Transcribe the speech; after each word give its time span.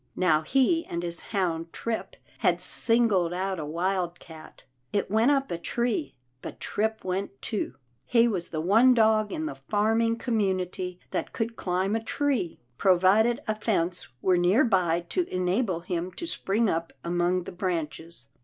Now 0.15 0.41
he 0.41 0.83
and 0.87 1.03
his 1.03 1.19
hound 1.19 1.71
Trip 1.71 2.15
had 2.39 2.59
singled 2.59 3.33
out 3.33 3.59
a 3.59 3.65
wildcat. 3.65 4.63
It 4.91 5.11
went 5.11 5.29
up 5.29 5.51
a 5.51 5.59
tree, 5.59 6.15
but 6.41 6.59
Trip 6.59 7.03
went 7.05 7.39
too. 7.39 7.75
He 8.07 8.27
was 8.27 8.49
the 8.49 8.61
one 8.61 8.95
dog 8.95 9.31
in 9.31 9.45
the 9.45 9.53
farm 9.53 10.01
ing 10.01 10.17
community 10.17 10.99
that 11.11 11.33
could 11.33 11.55
climb 11.55 11.95
a 11.95 12.03
tree, 12.03 12.59
provided 12.79 13.41
a 13.47 13.53
fence 13.53 14.07
were 14.23 14.37
near 14.39 14.63
by 14.63 15.01
to 15.09 15.29
enable 15.31 15.81
him 15.81 16.11
to 16.13 16.25
spring 16.25 16.67
up 16.67 16.91
among 17.03 17.43
the 17.43 17.51
branches. 17.51 18.25